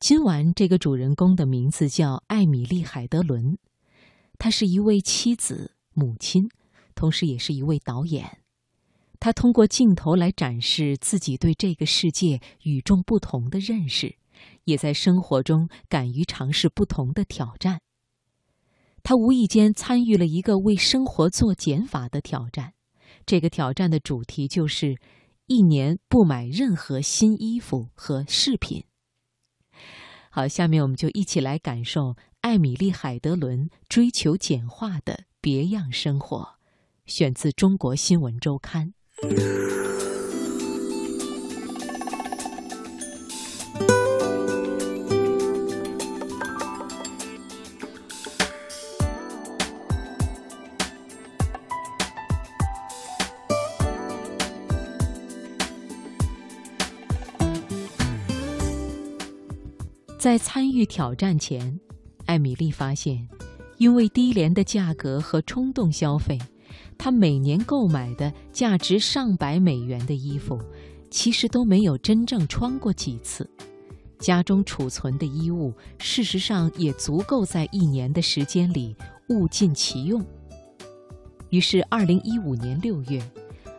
[0.00, 3.58] 今晚这个主人公的名字叫艾米丽·海德伦，
[4.38, 6.48] 她是一位妻子、母亲，
[6.94, 8.38] 同时也是一位导演。
[9.18, 14.14] 她通过镜头来展示自己对这个世界与众不同的认识，
[14.62, 17.80] 也在生活中敢于尝试不同的挑战。
[19.02, 22.74] 她无意间参与了一个为生活做减法的挑战，
[23.26, 24.96] 这个挑战的主题就是
[25.48, 28.84] 一年不买任何新衣服和饰品。
[30.38, 36.50] 好，下面我们就一起来感受艾米丽·海德伦追求简化的别样生活。
[37.06, 38.94] 选自《中国新闻周刊》。
[60.18, 61.78] 在参与挑战前，
[62.26, 63.28] 艾米丽发现，
[63.76, 66.36] 因为低廉的价格和冲动消费，
[66.98, 70.58] 她每年购买的价值上百美元的衣服，
[71.08, 73.48] 其实都没有真正穿过几次。
[74.18, 78.96] 家中储存的衣物，事实上也足够在一年的时间里
[79.28, 80.20] 物尽其用。
[81.50, 83.22] 于是，二零一五年六月，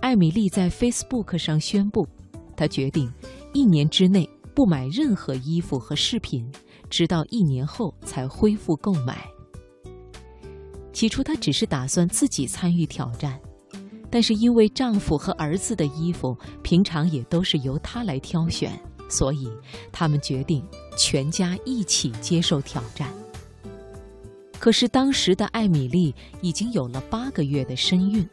[0.00, 2.08] 艾米丽在 Facebook 上宣布，
[2.56, 3.12] 她决定
[3.52, 4.26] 一年之内。
[4.54, 6.50] 不买任何衣服和饰品，
[6.90, 9.26] 直到一年后才恢复购买。
[10.92, 13.40] 起初，她只是打算自己参与挑战，
[14.10, 19.48] 但是因为丈夫和儿子的衣服平常也都是由她来挑选，所以
[19.90, 20.62] 他们决定
[20.96, 23.12] 全家一起接受挑战。
[24.58, 28.28] 可是当时的艾米丽已经有了八个月的身孕，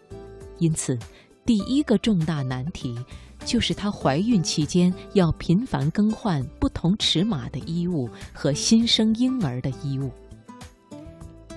[0.59, 0.95] 因此
[1.45, 2.97] 第一个重大难题。
[3.45, 10.11] 就是她怀孕期间要频繁更换不同尺码的衣物和新生婴儿的衣物。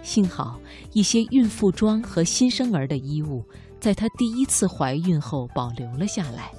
[0.00, 0.60] 幸好
[0.92, 3.44] 一些孕妇装和新生儿的衣物
[3.81, 6.53] 在她第一次怀孕后保留了下来。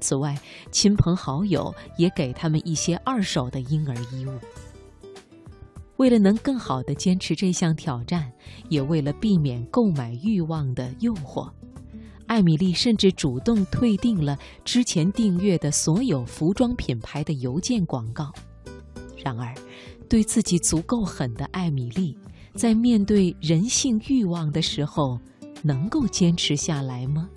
[0.00, 0.36] 此外，
[0.72, 4.36] 亲朋好友也给他们一些二手的婴儿衣物。
[5.98, 8.30] 为了能更好地坚持这项挑战，
[8.68, 11.48] 也为了避免购买欲望的诱惑。
[12.34, 18.32] 艾米丽甚至主动退订了之前订阅的所有服装品牌的邮件广告。
[19.22, 19.54] 然而，
[20.08, 22.18] 对自己足够狠的艾米丽，
[22.56, 25.16] 在面对人性欲望的时候，
[25.62, 27.30] 能够坚持下来吗？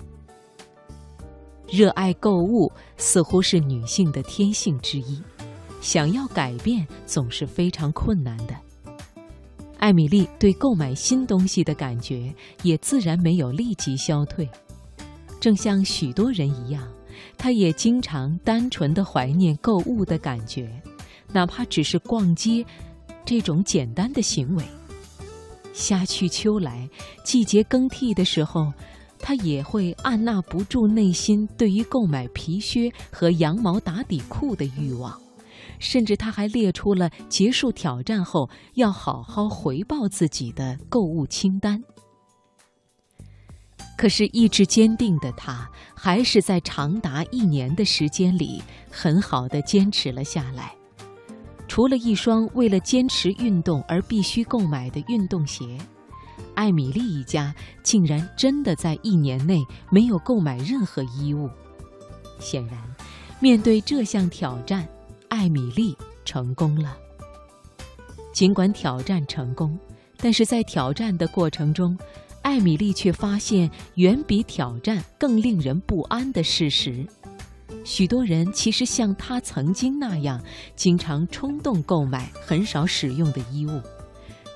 [1.69, 5.21] 热爱购物似乎是女性的天性之一，
[5.79, 8.55] 想要改变总是非常困难的。
[9.77, 12.33] 艾米丽对购买新东西的感觉
[12.63, 14.49] 也自然没有立即消退。
[15.39, 16.87] 正像许多人一样，
[17.37, 20.69] 他也经常单纯的怀念购物的感觉，
[21.31, 22.65] 哪怕只是逛街
[23.25, 24.63] 这种简单的行为。
[25.73, 26.89] 夏去秋来，
[27.23, 28.73] 季节更替的时候，
[29.19, 35.15] 他也会按捺不住内心对于购买皮靴和羊毛打底裤的欲望，
[35.77, 41.83] 甚至他还列出了结束挑战后要好好回报自己的购物清单。
[43.97, 50.71] 可是意志坚定的他，还是在长达一年的时间里，很好的坚持了下来。
[51.67, 55.77] 除了一双为了坚持运动而必须购买的运动鞋，
[56.53, 57.53] 艾米丽一家
[57.83, 61.49] 竟然真的在一年内没有购买任何衣物。
[62.39, 62.77] 显然，
[63.39, 64.87] 面对这项挑战，
[65.27, 66.95] 艾米丽成功了。
[68.31, 69.77] 尽管挑战成功，
[70.17, 71.97] 但是在挑战的过程中，
[72.47, 77.05] 艾米丽却发现远比挑战更令人不安的事实：
[77.83, 80.41] 许多人其实像她曾经那样，
[80.73, 83.81] 经常冲动购买很少使用的衣物。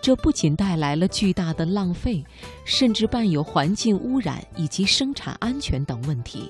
[0.02, 2.24] 这不仅带来了巨大的浪费，
[2.64, 6.50] 甚至伴有环境污染以及生产安全等问题。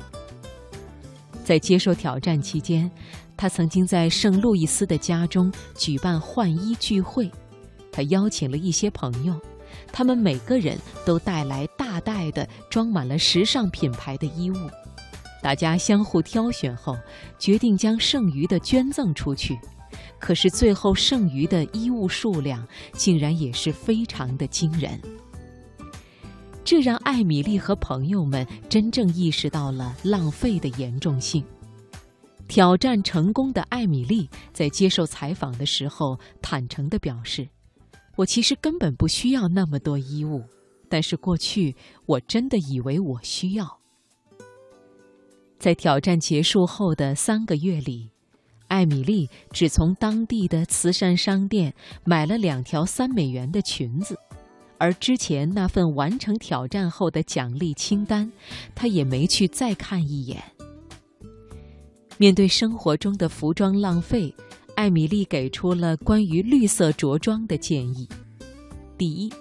[1.43, 2.89] 在接受挑战期间，
[3.35, 7.31] 他曾经在圣路易斯的家中举办换衣聚会，
[7.91, 9.35] 他邀请了一些朋友。
[9.91, 14.55] 他们每个人都带来大袋的装满了时尚品牌的衣物，
[15.41, 16.97] 大家相互挑选后，
[17.39, 19.57] 决定将剩余的捐赠出去。
[20.19, 24.99] 可是最后剩余的衣物数量竟然也是非常的惊人，
[26.63, 31.43] 这让艾米丽和朋友们真正意识到了浪费的严重性。
[32.47, 37.47] 挑战成功的艾米丽在接受采访的时候坦诚地表示。
[38.15, 40.43] 我其实根本不需要那么多衣物，
[40.89, 41.75] 但是过去
[42.05, 43.79] 我真的以为我需要。
[45.57, 48.09] 在挑战结束后的三个月里，
[48.67, 51.73] 艾米丽只从当地的慈善商店
[52.03, 54.17] 买了两条三美元的裙子，
[54.77, 58.31] 而之前那份完成挑战后的奖励清单，
[58.73, 60.41] 她也没去再看一眼。
[62.17, 64.33] 面对生活中的服装浪费，
[64.81, 68.09] 艾米丽给出了关于绿色着装的建议：
[68.97, 69.31] 第一，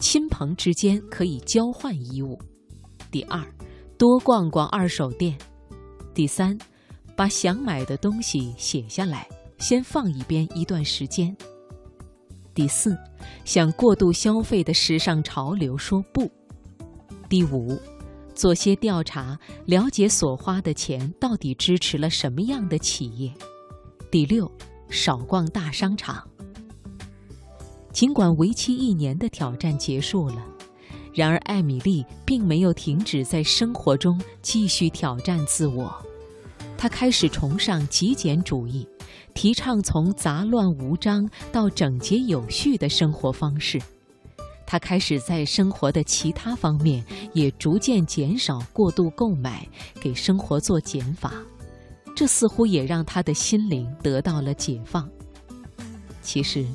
[0.00, 2.36] 亲朋之间可以交换衣物；
[3.08, 3.40] 第二，
[3.96, 5.32] 多逛逛二手店；
[6.12, 6.58] 第三。
[7.14, 9.28] 把想买的东西写下来，
[9.58, 11.36] 先放一边一段时间。
[12.52, 12.98] 第四，
[13.44, 16.28] 向过度消费的时尚潮流说不。
[17.28, 17.78] 第五，
[18.34, 23.32] 做些调查，了解所花的钱到底支持了什么样的企业。
[24.10, 24.50] 第六，
[24.90, 26.26] 少逛大商场。
[27.92, 30.44] 尽管为期一年的挑战结束了，
[31.12, 35.94] 然而艾米丽并没有停止在生活中继续挑战自我。
[36.78, 38.86] 她开始崇尚极简主义，
[39.34, 43.78] 提倡从杂乱无章到整洁有序的生活方式。
[44.64, 47.04] 她开始在生活的其他方面
[47.34, 49.68] 也逐渐减少过度购买，
[50.00, 51.34] 给生活做减法。
[52.14, 55.08] 这似乎也让他的心灵得到了解放。
[56.22, 56.66] 其实，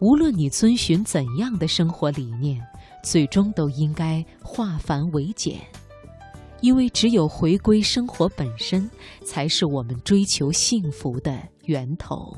[0.00, 2.60] 无论你遵循怎样的生活理念，
[3.02, 5.60] 最终都应该化繁为简。
[6.60, 8.90] 因为只有回归生活本身，
[9.22, 12.34] 才是我们追求幸福的源头。